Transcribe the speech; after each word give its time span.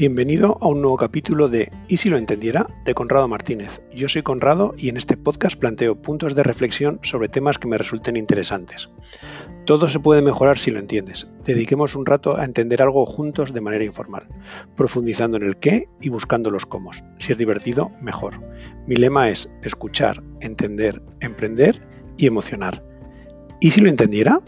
Bienvenido 0.00 0.56
a 0.62 0.68
un 0.68 0.80
nuevo 0.80 0.96
capítulo 0.96 1.50
de 1.50 1.70
¿Y 1.86 1.98
si 1.98 2.08
lo 2.08 2.16
entendiera? 2.16 2.66
de 2.86 2.94
Conrado 2.94 3.28
Martínez. 3.28 3.82
Yo 3.94 4.08
soy 4.08 4.22
Conrado 4.22 4.72
y 4.78 4.88
en 4.88 4.96
este 4.96 5.18
podcast 5.18 5.58
planteo 5.58 6.00
puntos 6.00 6.34
de 6.34 6.42
reflexión 6.42 7.00
sobre 7.02 7.28
temas 7.28 7.58
que 7.58 7.68
me 7.68 7.76
resulten 7.76 8.16
interesantes. 8.16 8.88
Todo 9.66 9.90
se 9.90 10.00
puede 10.00 10.22
mejorar 10.22 10.56
si 10.56 10.70
lo 10.70 10.78
entiendes. 10.78 11.28
Dediquemos 11.44 11.94
un 11.96 12.06
rato 12.06 12.38
a 12.38 12.46
entender 12.46 12.80
algo 12.80 13.04
juntos 13.04 13.52
de 13.52 13.60
manera 13.60 13.84
informal, 13.84 14.26
profundizando 14.74 15.36
en 15.36 15.42
el 15.42 15.58
qué 15.58 15.86
y 16.00 16.08
buscando 16.08 16.50
los 16.50 16.64
cómo. 16.64 16.92
Si 17.18 17.32
es 17.32 17.36
divertido, 17.36 17.90
mejor. 18.00 18.40
Mi 18.86 18.96
lema 18.96 19.28
es 19.28 19.50
escuchar, 19.60 20.22
entender, 20.40 21.02
emprender 21.20 21.78
y 22.16 22.26
emocionar. 22.26 22.82
¿Y 23.60 23.72
si 23.72 23.82
lo 23.82 23.90
entendiera? 23.90 24.40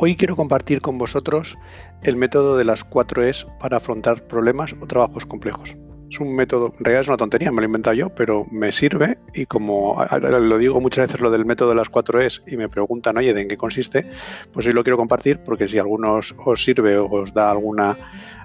Hoy 0.00 0.14
quiero 0.14 0.36
compartir 0.36 0.80
con 0.80 0.96
vosotros 0.96 1.58
el 2.04 2.14
método 2.14 2.56
de 2.56 2.62
las 2.62 2.84
4 2.84 3.24
Es 3.24 3.48
para 3.58 3.78
afrontar 3.78 4.28
problemas 4.28 4.72
o 4.80 4.86
trabajos 4.86 5.26
complejos. 5.26 5.74
Es 6.08 6.20
un 6.20 6.36
método, 6.36 6.72
en 6.78 6.84
realidad 6.84 7.00
es 7.00 7.08
una 7.08 7.16
tontería, 7.16 7.50
me 7.50 7.56
lo 7.56 7.62
he 7.62 7.66
inventado 7.66 7.94
yo, 7.94 8.14
pero 8.14 8.44
me 8.52 8.70
sirve 8.70 9.18
y 9.34 9.46
como 9.46 10.00
lo 10.20 10.58
digo 10.58 10.80
muchas 10.80 11.08
veces 11.08 11.20
lo 11.20 11.32
del 11.32 11.44
método 11.44 11.70
de 11.70 11.74
las 11.74 11.88
4 11.88 12.20
Es 12.20 12.44
y 12.46 12.56
me 12.56 12.68
preguntan, 12.68 13.18
oye, 13.18 13.34
¿de 13.34 13.40
en 13.40 13.48
qué 13.48 13.56
consiste? 13.56 14.08
Pues 14.52 14.66
hoy 14.66 14.72
lo 14.72 14.84
quiero 14.84 14.96
compartir 14.96 15.40
porque 15.44 15.66
si 15.66 15.78
alguno 15.78 16.12
os, 16.12 16.62
sirve 16.62 16.96
o 16.96 17.10
os 17.10 17.34
da 17.34 17.50
alguna, 17.50 17.96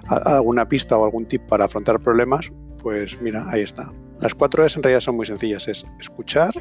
alguna 0.08 0.68
pista 0.68 0.98
o 0.98 1.04
algún 1.04 1.26
tip 1.26 1.42
para 1.42 1.66
afrontar 1.66 2.00
problemas, 2.00 2.50
pues 2.82 3.16
mira, 3.22 3.46
ahí 3.48 3.62
está. 3.62 3.92
Las 4.18 4.34
4 4.34 4.66
Es 4.66 4.76
en 4.76 4.82
realidad 4.82 5.02
son 5.02 5.14
muy 5.14 5.26
sencillas, 5.26 5.68
es 5.68 5.86
escuchar, 6.00 6.52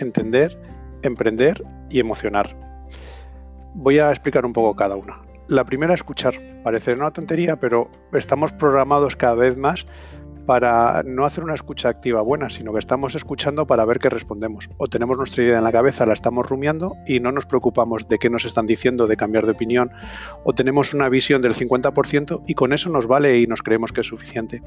entender, 0.00 0.60
emprender 1.02 1.64
y 1.88 1.98
emocionar 1.98 2.73
Voy 3.74 3.98
a 3.98 4.10
explicar 4.10 4.46
un 4.46 4.52
poco 4.52 4.76
cada 4.76 4.94
una. 4.94 5.20
La 5.48 5.64
primera, 5.64 5.94
escuchar. 5.94 6.34
Parece 6.62 6.92
una 6.92 7.10
tontería, 7.10 7.56
pero 7.56 7.90
estamos 8.12 8.52
programados 8.52 9.16
cada 9.16 9.34
vez 9.34 9.56
más 9.56 9.84
para 10.46 11.02
no 11.04 11.24
hacer 11.24 11.44
una 11.44 11.54
escucha 11.54 11.88
activa 11.88 12.20
buena, 12.22 12.50
sino 12.50 12.72
que 12.72 12.78
estamos 12.78 13.14
escuchando 13.14 13.66
para 13.66 13.84
ver 13.84 13.98
qué 13.98 14.08
respondemos. 14.08 14.68
O 14.78 14.88
tenemos 14.88 15.16
nuestra 15.16 15.44
idea 15.44 15.58
en 15.58 15.64
la 15.64 15.72
cabeza, 15.72 16.06
la 16.06 16.14
estamos 16.14 16.46
rumiando 16.46 16.94
y 17.06 17.20
no 17.20 17.32
nos 17.32 17.46
preocupamos 17.46 18.08
de 18.08 18.18
qué 18.18 18.30
nos 18.30 18.44
están 18.44 18.66
diciendo, 18.66 19.06
de 19.06 19.16
cambiar 19.16 19.46
de 19.46 19.52
opinión, 19.52 19.90
o 20.44 20.52
tenemos 20.52 20.94
una 20.94 21.08
visión 21.08 21.42
del 21.42 21.54
50% 21.54 22.42
y 22.46 22.54
con 22.54 22.72
eso 22.72 22.90
nos 22.90 23.06
vale 23.06 23.38
y 23.40 23.46
nos 23.46 23.62
creemos 23.62 23.92
que 23.92 24.02
es 24.02 24.06
suficiente. 24.06 24.62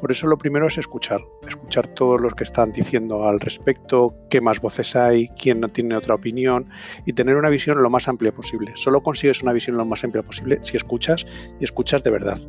Por 0.00 0.10
eso 0.10 0.26
lo 0.26 0.38
primero 0.38 0.66
es 0.66 0.78
escuchar, 0.78 1.20
escuchar 1.48 1.88
todos 1.88 2.20
los 2.20 2.34
que 2.34 2.44
están 2.44 2.72
diciendo 2.72 3.28
al 3.28 3.40
respecto, 3.40 4.14
qué 4.28 4.40
más 4.40 4.60
voces 4.60 4.96
hay, 4.96 5.28
quién 5.28 5.60
no 5.60 5.68
tiene 5.68 5.96
otra 5.96 6.14
opinión 6.14 6.68
y 7.06 7.12
tener 7.12 7.36
una 7.36 7.48
visión 7.48 7.82
lo 7.82 7.90
más 7.90 8.08
amplia 8.08 8.32
posible. 8.32 8.72
Solo 8.74 9.02
consigues 9.02 9.42
una 9.42 9.52
visión 9.52 9.76
lo 9.76 9.84
más 9.84 10.04
amplia 10.04 10.22
posible 10.22 10.58
si 10.62 10.76
escuchas 10.76 11.24
y 11.60 11.64
escuchas 11.64 12.02
de 12.02 12.10
verdad 12.10 12.40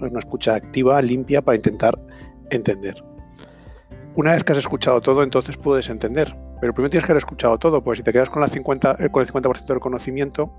una 0.00 0.18
escucha 0.18 0.54
activa, 0.54 1.00
limpia, 1.02 1.42
para 1.42 1.56
intentar 1.56 1.98
entender. 2.50 3.02
Una 4.16 4.32
vez 4.32 4.44
que 4.44 4.52
has 4.52 4.58
escuchado 4.58 5.00
todo, 5.00 5.22
entonces 5.22 5.56
puedes 5.56 5.88
entender. 5.88 6.34
Pero 6.60 6.74
primero 6.74 6.90
tienes 6.90 7.06
que 7.06 7.12
haber 7.12 7.22
escuchado 7.22 7.58
todo, 7.58 7.82
pues 7.82 7.98
si 7.98 8.02
te 8.02 8.12
quedas 8.12 8.28
con, 8.28 8.42
la 8.42 8.48
50, 8.48 8.96
eh, 8.98 9.08
con 9.10 9.22
el 9.22 9.28
50% 9.28 9.66
del 9.66 9.80
conocimiento, 9.80 10.52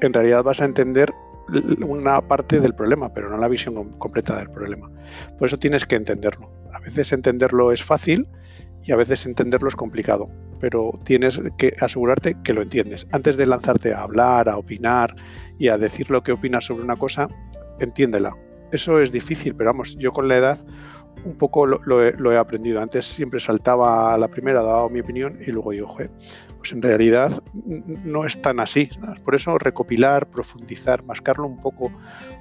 en 0.00 0.12
realidad 0.12 0.42
vas 0.42 0.60
a 0.60 0.64
entender 0.66 1.14
una 1.86 2.20
parte 2.20 2.60
del 2.60 2.74
problema, 2.74 3.12
pero 3.14 3.30
no 3.30 3.38
la 3.38 3.48
visión 3.48 3.92
completa 3.98 4.36
del 4.36 4.50
problema. 4.50 4.90
Por 5.38 5.46
eso 5.46 5.58
tienes 5.58 5.86
que 5.86 5.96
entenderlo. 5.96 6.50
A 6.72 6.80
veces 6.80 7.12
entenderlo 7.12 7.72
es 7.72 7.82
fácil 7.82 8.26
y 8.82 8.92
a 8.92 8.96
veces 8.96 9.24
entenderlo 9.26 9.68
es 9.68 9.76
complicado, 9.76 10.28
pero 10.60 10.92
tienes 11.04 11.40
que 11.56 11.74
asegurarte 11.80 12.36
que 12.42 12.52
lo 12.52 12.62
entiendes. 12.62 13.06
Antes 13.12 13.36
de 13.36 13.46
lanzarte 13.46 13.94
a 13.94 14.02
hablar, 14.02 14.48
a 14.48 14.56
opinar 14.58 15.14
y 15.58 15.68
a 15.68 15.78
decir 15.78 16.10
lo 16.10 16.22
que 16.22 16.32
opinas 16.32 16.64
sobre 16.64 16.84
una 16.84 16.96
cosa, 16.96 17.28
entiéndela. 17.78 18.36
Eso 18.72 19.00
es 19.00 19.12
difícil, 19.12 19.54
pero 19.54 19.70
vamos, 19.70 19.96
yo 19.98 20.12
con 20.12 20.28
la 20.28 20.36
edad 20.36 20.58
un 21.24 21.36
poco 21.36 21.66
lo, 21.66 22.02
he, 22.02 22.38
aprendido. 22.38 22.80
Antes 22.80 23.06
siempre 23.06 23.40
saltaba 23.40 24.14
a 24.14 24.18
la 24.18 24.28
primera, 24.28 24.62
daba 24.62 24.88
mi 24.88 25.00
opinión 25.00 25.38
y 25.44 25.50
luego 25.50 25.72
digo, 25.72 25.96
pues 26.58 26.72
en 26.72 26.82
realidad 26.82 27.42
no 27.54 28.24
es 28.24 28.40
tan 28.40 28.60
así. 28.60 28.88
Por 29.24 29.34
eso 29.34 29.58
recopilar, 29.58 30.28
profundizar, 30.28 31.04
mascarlo 31.04 31.46
un 31.46 31.60
poco, 31.60 31.92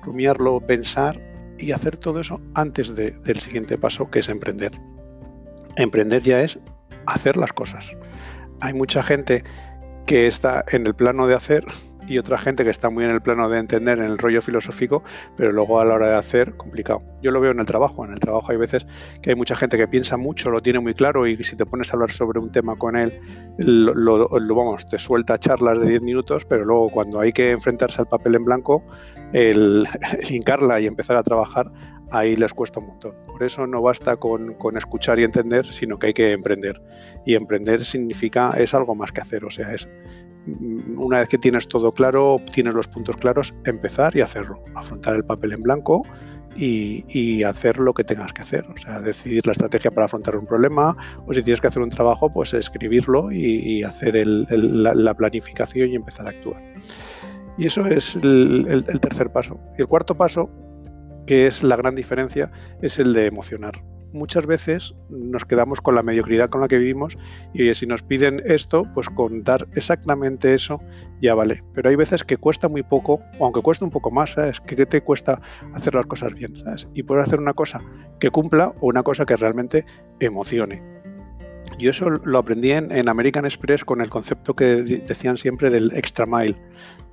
rumiarlo, 0.04 0.60
pensar 0.62 1.20
y 1.58 1.72
hacer 1.72 1.98
todo 1.98 2.20
eso 2.20 2.42
antes 2.54 2.96
del 2.96 3.40
siguiente 3.40 3.78
paso, 3.78 4.10
que 4.10 4.20
es 4.20 4.30
emprender. 4.30 4.72
Emprender 5.78 6.22
ya 6.22 6.42
es 6.42 6.60
hacer 7.06 7.38
las 7.38 7.54
cosas. 7.54 7.90
Hay 8.62 8.74
mucha 8.74 9.04
gente 9.04 9.44
que 10.06 10.28
está 10.28 10.64
en 10.72 10.86
el 10.86 10.94
plano 10.94 11.28
de 11.28 11.36
hacer 11.36 11.66
y 12.08 12.18
otra 12.18 12.38
gente 12.38 12.64
que 12.64 12.70
está 12.70 12.90
muy 12.90 13.04
en 13.04 13.12
el 13.12 13.22
plano 13.22 13.50
de 13.50 13.60
entender, 13.60 14.00
en 14.00 14.06
el 14.06 14.18
rollo 14.18 14.42
filosófico, 14.42 15.04
pero 15.36 15.52
luego 15.52 15.80
a 15.80 15.86
la 15.86 15.96
hora 15.96 16.08
de 16.08 16.16
hacer, 16.16 16.56
complicado. 16.56 17.02
Yo 17.22 17.32
lo 17.32 17.42
veo 17.42 17.52
en 17.52 17.60
el 17.60 17.66
trabajo. 17.66 18.06
En 18.06 18.14
el 18.14 18.20
trabajo 18.20 18.52
hay 18.52 18.58
veces 18.58 18.86
que 19.22 19.32
hay 19.32 19.36
mucha 19.36 19.56
gente 19.56 19.78
que 19.78 19.88
piensa 19.88 20.18
mucho, 20.18 20.50
lo 20.50 20.62
tiene 20.62 20.80
muy 20.80 20.94
claro 20.94 21.26
y 21.28 21.42
si 21.44 21.56
te 21.56 21.66
pones 21.66 21.90
a 21.90 21.94
hablar 21.94 22.12
sobre 22.12 22.40
un 22.40 22.52
tema 22.52 22.76
con 22.76 22.96
él, 22.96 23.14
lo, 23.58 24.30
vamos, 24.30 24.88
te 24.88 25.00
suelta 25.00 25.40
charlas 25.40 25.80
de 25.80 25.90
10 25.90 26.02
minutos, 26.02 26.46
pero 26.46 26.66
luego 26.66 26.90
cuando 26.90 27.20
hay 27.20 27.32
que 27.32 27.52
enfrentarse 27.52 28.02
al 28.02 28.08
papel 28.08 28.36
en 28.36 28.46
blanco, 28.46 28.84
el, 29.34 29.88
hincarla 30.30 30.80
y 30.80 30.88
empezar 30.88 31.18
a 31.18 31.24
trabajar, 31.24 31.72
ahí 32.12 32.36
les 32.36 32.54
cuesta 32.54 32.80
un 32.80 32.88
montón. 32.88 33.14
Por 33.26 33.44
eso 33.44 33.66
no 33.68 33.82
basta 33.82 34.16
con, 34.18 34.54
con, 34.56 34.78
escuchar 34.78 35.20
y 35.20 35.24
entender, 35.24 35.66
sino 35.66 35.98
que 35.98 36.08
hay 36.08 36.14
que 36.14 36.32
emprender. 36.32 36.82
Y 37.26 37.36
emprender 37.36 37.84
significa, 37.84 38.52
es 38.52 38.74
algo 38.74 38.96
más 38.96 39.12
que 39.12 39.22
hacer, 39.22 39.44
o 39.44 39.50
sea, 39.50 39.74
es 39.74 39.90
una 40.96 41.20
vez 41.20 41.30
que 41.30 41.38
tienes 41.38 41.68
todo 41.68 41.92
claro, 41.92 42.38
tienes 42.54 42.74
los 42.74 42.88
puntos 42.88 43.18
claros, 43.18 43.54
empezar 43.66 44.16
y 44.16 44.22
hacerlo, 44.22 44.64
afrontar 44.76 45.16
el 45.16 45.24
papel 45.24 45.54
en 45.54 45.62
blanco 45.62 46.04
y, 46.56 47.44
hacer 47.44 47.80
lo 47.80 47.94
que 47.94 48.04
tengas 48.04 48.32
que 48.32 48.42
hacer, 48.42 48.66
o 48.74 48.78
sea, 48.78 49.02
decidir 49.02 49.46
la 49.46 49.52
estrategia 49.52 49.92
para 49.92 50.06
afrontar 50.06 50.38
un 50.38 50.46
problema 50.46 50.96
o 51.26 51.34
si 51.34 51.44
tienes 51.44 51.60
que 51.60 51.68
hacer 51.68 51.82
un 51.82 51.90
trabajo, 51.90 52.32
pues 52.32 52.54
escribirlo 52.54 53.32
y, 53.32 53.84
hacer 53.84 54.26
la, 54.26 55.14
planificación 55.14 55.90
y 55.90 55.96
empezar 55.96 56.28
a 56.28 56.30
actuar. 56.30 56.62
Y 57.58 57.68
eso 57.68 57.86
es 57.86 58.16
el 58.16 59.00
tercer 59.02 59.32
paso. 59.32 59.60
Y 59.78 59.82
el 59.82 59.88
cuarto 59.88 60.16
paso, 60.16 60.50
que 61.26 61.48
es 61.48 61.64
la 61.64 61.76
gran 61.76 61.96
diferencia, 61.96 62.52
es 62.82 63.00
el 63.00 63.14
de 63.14 63.28
emocionar 63.28 63.82
muchas 64.16 64.46
veces 64.46 64.96
nos 65.10 65.46
quedamos 65.46 65.82
con 65.82 65.94
la 65.94 66.02
mediocridad 66.02 66.50
con 66.50 66.62
la 66.62 66.68
que 66.68 66.80
vivimos 66.80 67.18
y 67.54 67.74
si 67.76 67.86
nos 67.86 68.02
piden 68.02 68.42
esto, 68.46 68.86
pues 68.94 69.10
contar 69.10 69.68
exactamente 69.76 70.54
eso 70.54 70.82
ya 71.22 71.36
vale. 71.36 71.64
Pero 71.74 71.90
hay 71.90 71.96
veces 71.96 72.24
que 72.24 72.38
cuesta 72.38 72.68
muy 72.68 72.84
poco, 72.84 73.20
aunque 73.40 73.62
cuesta 73.62 73.86
un 73.86 73.92
poco 73.92 74.10
más, 74.10 74.32
¿sabes? 74.32 74.60
Que 74.62 74.86
te 74.86 75.02
cuesta 75.02 75.40
hacer 75.74 75.94
las 75.94 76.06
cosas 76.06 76.34
bien, 76.34 76.56
¿sabes? 76.64 76.88
Y 76.94 77.04
poder 77.04 77.24
hacer 77.24 77.40
una 77.40 77.54
cosa 77.54 77.84
que 78.20 78.32
cumpla 78.32 78.74
o 78.80 78.88
una 78.88 79.04
cosa 79.04 79.26
que 79.26 79.36
realmente 79.36 79.86
emocione. 80.20 80.95
Yo 81.78 81.92
eso 81.92 82.10
lo 82.10 82.38
aprendí 82.40 82.72
en, 82.72 83.10
American 83.10 83.46
Express 83.46 83.84
con 83.84 84.02
el 84.02 84.10
concepto 84.10 84.56
que 84.56 84.66
decían 85.08 85.38
siempre 85.38 85.70
del 85.70 85.92
extra 85.96 86.26
mile. 86.26 86.56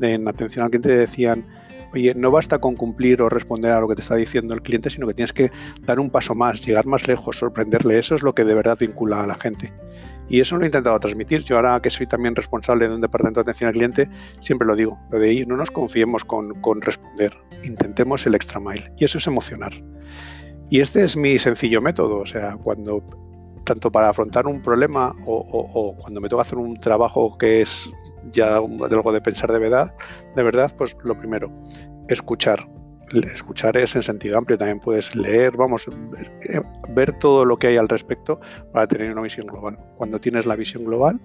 En 0.00 0.26
atención 0.28 0.64
al 0.64 0.70
cliente 0.70 0.96
decían, 0.96 1.46
oye, 1.92 2.14
no 2.14 2.30
basta 2.30 2.58
con 2.58 2.74
cumplir 2.76 3.22
o 3.22 3.28
responder 3.28 3.72
a 3.72 3.80
lo 3.80 3.88
que 3.88 3.94
te 3.96 4.02
está 4.02 4.16
diciendo 4.16 4.54
el 4.54 4.62
cliente, 4.62 4.90
sino 4.90 5.06
que 5.06 5.14
tienes 5.14 5.32
que 5.32 5.50
dar 5.82 6.00
un 6.00 6.10
paso 6.10 6.34
más, 6.34 6.64
llegar 6.64 6.86
más 6.86 7.06
lejos, 7.06 7.36
sorprenderle. 7.36 7.98
Eso 7.98 8.14
es 8.14 8.22
lo 8.22 8.34
que 8.34 8.44
de 8.44 8.54
verdad 8.54 8.78
vincula 8.78 9.22
a 9.22 9.26
la 9.26 9.34
gente. 9.34 9.72
Y 10.28 10.40
eso 10.40 10.56
lo 10.56 10.62
he 10.62 10.66
intentado 10.66 10.98
transmitir. 10.98 11.42
Yo 11.44 11.56
ahora 11.56 11.80
que 11.80 11.90
soy 11.90 12.06
también 12.06 12.34
responsable 12.34 12.88
de 12.88 12.94
un 12.94 13.00
departamento 13.00 13.40
de 13.40 13.42
atención 13.42 13.68
al 13.68 13.74
cliente, 13.74 14.08
siempre 14.40 14.66
lo 14.66 14.76
digo. 14.76 14.98
Lo 15.10 15.18
de 15.18 15.28
ahí, 15.28 15.44
no 15.46 15.56
nos 15.56 15.70
confiemos 15.70 16.24
con, 16.24 16.54
con 16.60 16.80
responder. 16.80 17.36
Intentemos 17.64 18.26
el 18.26 18.34
extra 18.34 18.60
mile. 18.60 18.92
Y 18.96 19.04
eso 19.04 19.18
es 19.18 19.26
emocionar. 19.26 19.72
Y 20.70 20.80
este 20.80 21.04
es 21.04 21.16
mi 21.16 21.38
sencillo 21.38 21.82
método. 21.82 22.18
O 22.18 22.26
sea, 22.26 22.56
cuando 22.56 23.04
tanto 23.64 23.90
para 23.90 24.08
afrontar 24.08 24.46
un 24.46 24.62
problema 24.62 25.14
o, 25.26 25.96
cuando 25.98 26.20
me 26.20 26.28
toca 26.28 26.42
hacer 26.42 26.58
un 26.58 26.78
trabajo 26.78 27.36
que 27.38 27.62
es 27.62 27.90
ya 28.32 28.56
algo 28.56 29.12
de 29.12 29.20
pensar 29.20 29.50
de 29.52 29.58
verdad, 29.58 29.94
de 30.36 30.42
verdad, 30.42 30.72
pues 30.76 30.96
lo 31.04 31.18
primero, 31.18 31.50
escuchar. 32.08 32.66
Escuchar 33.30 33.76
es 33.76 33.94
en 33.94 34.02
sentido 34.02 34.38
amplio, 34.38 34.56
también 34.56 34.80
puedes 34.80 35.14
leer, 35.14 35.54
vamos, 35.54 35.86
eh, 36.48 36.62
ver 36.94 37.12
todo 37.18 37.44
lo 37.44 37.58
que 37.58 37.66
hay 37.66 37.76
al 37.76 37.88
respecto 37.88 38.40
para 38.72 38.86
tener 38.86 39.12
una 39.12 39.20
visión 39.20 39.46
global. 39.46 39.78
Cuando 39.96 40.18
tienes 40.18 40.46
la 40.46 40.56
visión 40.56 40.84
global, 40.84 41.20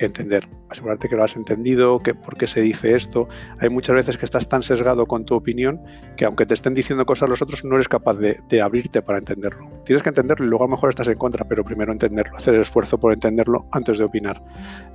entender, 0.00 0.48
asegurarte 0.68 1.08
que 1.08 1.16
lo 1.16 1.24
has 1.24 1.36
entendido, 1.36 1.98
que 2.00 2.14
por 2.14 2.36
qué 2.36 2.46
se 2.46 2.60
dice 2.60 2.96
esto. 2.96 3.28
Hay 3.58 3.68
muchas 3.68 3.94
veces 3.94 4.16
que 4.16 4.24
estás 4.24 4.48
tan 4.48 4.62
sesgado 4.62 5.06
con 5.06 5.24
tu 5.24 5.34
opinión 5.34 5.80
que 6.16 6.24
aunque 6.24 6.46
te 6.46 6.54
estén 6.54 6.74
diciendo 6.74 7.06
cosas 7.06 7.28
los 7.28 7.42
otros, 7.42 7.64
no 7.64 7.76
eres 7.76 7.88
capaz 7.88 8.14
de, 8.14 8.62
abrirte 8.62 9.02
para 9.02 9.18
entenderlo. 9.18 9.70
Tienes 9.84 10.02
que 10.02 10.08
entenderlo 10.08 10.46
y 10.46 10.48
luego 10.48 10.64
a 10.64 10.66
lo 10.68 10.72
mejor 10.72 10.90
estás 10.90 11.08
en 11.08 11.18
contra, 11.18 11.46
pero 11.46 11.64
primero 11.64 11.92
entenderlo, 11.92 12.36
hacer 12.36 12.54
el 12.54 12.62
esfuerzo 12.62 12.98
por 12.98 13.12
entenderlo 13.12 13.66
antes 13.72 13.98
de 13.98 14.04
opinar. 14.04 14.42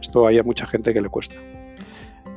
Esto 0.01 0.27
hay 0.27 0.37
a 0.37 0.43
mucha 0.43 0.65
gente 0.65 0.93
que 0.93 1.01
le 1.01 1.09
cuesta. 1.09 1.35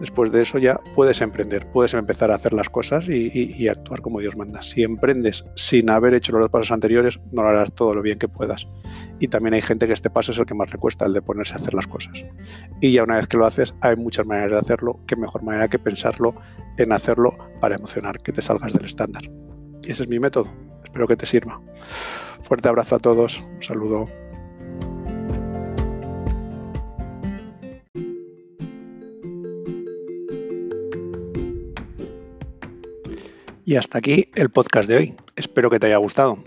Después 0.00 0.32
de 0.32 0.42
eso 0.42 0.58
ya 0.58 0.80
puedes 0.94 1.20
emprender, 1.20 1.66
puedes 1.72 1.94
empezar 1.94 2.30
a 2.30 2.36
hacer 2.36 2.52
las 2.52 2.68
cosas 2.68 3.08
y, 3.08 3.68
actuar 3.68 4.00
como 4.00 4.20
Dios 4.20 4.36
manda. 4.36 4.62
Si 4.62 4.82
emprendes 4.82 5.44
sin 5.54 5.90
haber 5.90 6.14
hecho 6.14 6.32
los 6.32 6.48
pasos 6.48 6.70
anteriores, 6.70 7.18
no 7.32 7.42
lo 7.42 7.48
harás 7.48 7.72
todo 7.72 7.94
lo 7.94 8.02
bien 8.02 8.18
que 8.18 8.28
puedas. 8.28 8.66
Y 9.18 9.28
también 9.28 9.54
hay 9.54 9.62
gente 9.62 9.86
que 9.86 9.92
este 9.92 10.10
paso 10.10 10.32
es 10.32 10.38
el 10.38 10.46
que 10.46 10.54
más 10.54 10.72
le 10.72 10.78
cuesta, 10.78 11.04
el 11.04 11.12
de 11.12 11.22
ponerse 11.22 11.54
a 11.54 11.56
hacer 11.56 11.74
las 11.74 11.86
cosas. 11.86 12.24
Y 12.80 12.92
ya 12.92 13.02
una 13.02 13.16
vez 13.16 13.26
que 13.26 13.36
lo 13.36 13.46
haces, 13.46 13.74
hay 13.80 13.96
muchas 13.96 14.26
maneras 14.26 14.52
de 14.52 14.58
hacerlo, 14.58 15.00
qué 15.06 15.16
mejor 15.16 15.42
manera 15.42 15.68
que 15.68 15.78
pensarlo 15.78 16.34
en 16.78 16.92
hacerlo 16.92 17.36
para 17.60 17.76
emocionar, 17.76 18.20
que 18.20 18.32
te 18.32 18.42
salgas 18.42 18.72
del 18.72 18.84
estándar. 18.84 19.22
Y 19.82 19.90
ese 19.90 20.04
es 20.04 20.08
mi 20.08 20.18
método. 20.18 20.48
Espero 20.84 21.06
que 21.06 21.16
te 21.16 21.26
sirva. 21.26 21.60
Fuerte 22.42 22.68
abrazo 22.68 22.96
a 22.96 22.98
todos. 22.98 23.40
Un 23.40 23.62
saludo. 23.62 24.08
Y 33.68 33.76
hasta 33.76 33.98
aquí 33.98 34.30
el 34.34 34.48
podcast 34.48 34.88
de 34.88 34.96
hoy. 34.96 35.14
Espero 35.36 35.68
que 35.68 35.78
te 35.78 35.88
haya 35.88 35.98
gustado. 35.98 36.38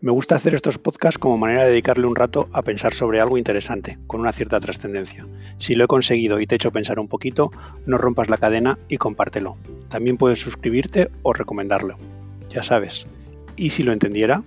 Me 0.00 0.10
gusta 0.10 0.34
hacer 0.34 0.52
estos 0.52 0.78
podcasts 0.78 1.16
como 1.16 1.38
manera 1.38 1.62
de 1.62 1.70
dedicarle 1.70 2.08
un 2.08 2.16
rato 2.16 2.48
a 2.50 2.62
pensar 2.62 2.92
sobre 2.92 3.20
algo 3.20 3.38
interesante, 3.38 4.00
con 4.08 4.20
una 4.20 4.32
cierta 4.32 4.58
trascendencia. 4.58 5.28
Si 5.58 5.76
lo 5.76 5.84
he 5.84 5.86
conseguido 5.86 6.40
y 6.40 6.46
te 6.48 6.56
he 6.56 6.56
hecho 6.56 6.72
pensar 6.72 6.98
un 6.98 7.06
poquito, 7.06 7.52
no 7.86 7.98
rompas 7.98 8.28
la 8.28 8.38
cadena 8.38 8.80
y 8.88 8.96
compártelo. 8.96 9.56
También 9.88 10.16
puedes 10.16 10.40
suscribirte 10.40 11.08
o 11.22 11.32
recomendarlo. 11.32 11.98
Ya 12.50 12.64
sabes. 12.64 13.06
Y 13.54 13.70
si 13.70 13.84
lo 13.84 13.92
entendiera, 13.92 14.42